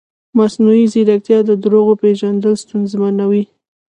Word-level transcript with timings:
مصنوعي 0.37 0.85
ځیرکتیا 0.93 1.39
د 1.45 1.51
دروغو 1.63 1.93
پېژندل 2.01 2.53
ستونزمنوي. 2.63 3.43